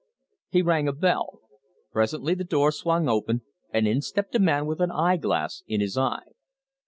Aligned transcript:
He 0.49 0.63
rang 0.63 0.87
a 0.87 0.93
bell. 0.93 1.41
Presently 1.91 2.33
the 2.33 2.43
door 2.43 2.71
swung 2.71 3.07
open 3.07 3.43
and 3.69 3.87
in 3.87 4.01
stepped 4.01 4.33
a 4.33 4.39
man 4.39 4.65
with 4.65 4.81
an 4.81 4.89
eyeglass 4.89 5.61
in 5.67 5.79
his 5.79 5.95
eye. 5.95 6.31